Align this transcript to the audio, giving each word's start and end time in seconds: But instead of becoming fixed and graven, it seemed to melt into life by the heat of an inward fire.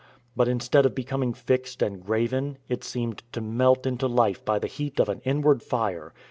But 0.35 0.47
instead 0.47 0.87
of 0.87 0.95
becoming 0.95 1.31
fixed 1.31 1.83
and 1.83 2.03
graven, 2.03 2.57
it 2.67 2.83
seemed 2.83 3.21
to 3.33 3.39
melt 3.39 3.85
into 3.85 4.07
life 4.07 4.43
by 4.43 4.57
the 4.57 4.65
heat 4.65 4.99
of 4.99 5.09
an 5.09 5.21
inward 5.25 5.61
fire. 5.61 6.11